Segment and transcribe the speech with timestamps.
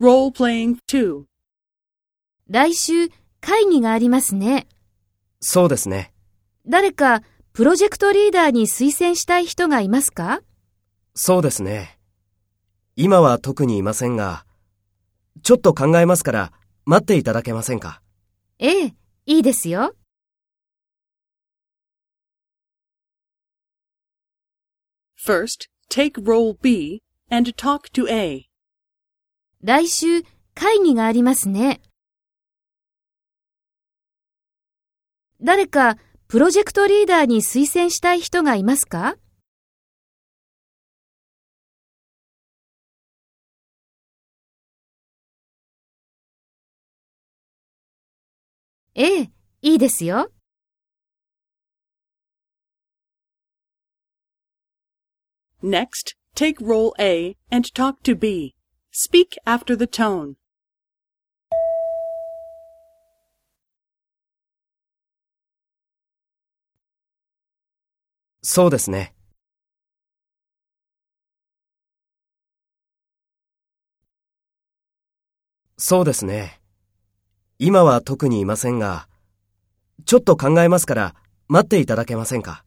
[0.00, 1.24] Role-playing 2.
[2.48, 3.08] 来週
[3.40, 4.68] 会議がありますね。
[5.40, 6.12] そうですね。
[6.68, 10.40] 誰かプロジェクトリーダーに推薦したい人がいますか？
[11.14, 11.98] そうですね。
[12.94, 14.46] 今は特にいませんが、
[15.42, 16.52] ちょっと考えますから
[16.84, 18.00] 待っていただけませんか？
[18.60, 18.94] ええ、
[19.26, 19.96] いいですよ。
[25.20, 28.47] First, take role B and talk to A.
[29.62, 30.22] 来週
[30.54, 31.80] 会議がありますね。
[35.40, 35.96] 誰か
[36.26, 39.16] プロジェクトリーダーに推薦したい人がいますか？
[48.94, 49.30] ええ、
[49.62, 50.32] いいですよ。
[55.62, 58.57] Next, take role A and talk to B.
[58.90, 60.34] Speak after the tone.
[68.42, 69.14] そうですね。
[75.76, 76.60] そうですね。
[77.58, 79.08] 今は特にいませんが、
[80.06, 81.14] ちょっと考えますから
[81.48, 82.64] 待っていただけませんか？